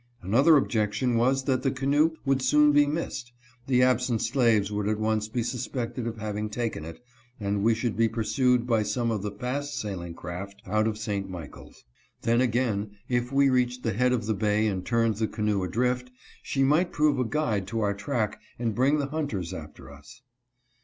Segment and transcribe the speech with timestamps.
[0.23, 3.33] Another objection was that the canoe would soon be missed,
[3.67, 6.99] the absent slaves would at once be suspected of having taken it,
[7.39, 11.29] and we should be pursued by some of the fast sailing craft out of St.
[11.29, 11.83] Michaels.
[12.23, 16.09] Then again, if we reached the head of the bay and turned the canoe adrift,
[16.41, 20.23] she might prove a guide to our track and bring the hunters after us.